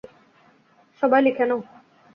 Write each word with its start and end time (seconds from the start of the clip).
সবাই 1.01 1.21
লিখে 1.25 1.45
নাও। 1.49 1.59